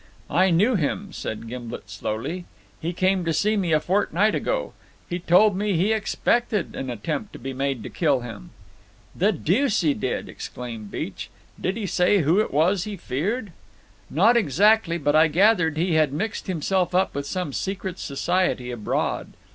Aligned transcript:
"I 0.31 0.49
knew 0.49 0.73
him," 0.73 1.13
said 1.13 1.47
Gimblet 1.47 1.87
slowly. 1.87 2.45
"He 2.81 2.91
came 2.91 3.23
to 3.23 3.31
see 3.31 3.55
me 3.55 3.71
a 3.71 3.79
fortnight 3.79 4.33
ago. 4.33 4.73
He 5.07 5.19
told 5.19 5.55
me 5.55 5.77
he 5.77 5.93
expected 5.93 6.75
an 6.75 6.89
attempt 6.89 7.35
might 7.35 7.43
be 7.43 7.53
made 7.53 7.83
to 7.83 7.89
kill 7.91 8.21
him." 8.21 8.49
"The 9.15 9.31
deuce 9.31 9.81
he 9.81 9.93
did!" 9.93 10.27
exclaimed 10.27 10.89
Beech. 10.89 11.29
"Did 11.61 11.77
he 11.77 11.85
say 11.85 12.21
who 12.21 12.39
it 12.39 12.51
was 12.51 12.85
he 12.85 12.97
feared?" 12.97 13.51
"Not 14.09 14.35
exactly; 14.35 14.97
but 14.97 15.15
I 15.15 15.27
gathered 15.27 15.77
he 15.77 15.93
had 15.93 16.11
mixed 16.11 16.47
himself 16.47 16.95
up 16.95 17.13
with 17.13 17.27
some 17.27 17.53
secret 17.53 17.99
society 17.99 18.71
abroad. 18.71 19.33